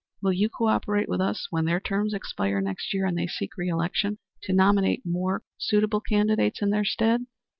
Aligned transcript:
Will 0.23 0.33
you 0.33 0.49
co 0.49 0.65
operate 0.67 1.07
with 1.07 1.21
us, 1.21 1.45
when 1.51 1.65
their 1.65 1.79
terms 1.79 2.15
expire 2.15 2.59
next 2.59 2.91
year 2.91 3.05
and 3.05 3.15
they 3.15 3.27
seek 3.27 3.55
re 3.55 3.69
election, 3.69 4.17
to 4.41 4.51
nominate 4.51 5.05
more 5.05 5.43
suitable 5.59 6.01
candidates 6.01 6.59
in 6.63 6.71
their 6.71 6.83
stead?" 6.85 7.27